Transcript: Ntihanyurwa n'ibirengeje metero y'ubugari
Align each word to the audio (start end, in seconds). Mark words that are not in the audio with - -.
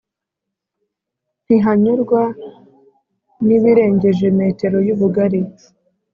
Ntihanyurwa 1.45 2.21
n'ibirengeje 3.47 4.27
metero 4.39 4.77
y'ubugari 4.87 5.41